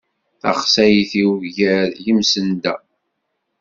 Taxsayt-iw 0.41 1.31
gar 1.55 1.87
yimsenda. 2.03 2.73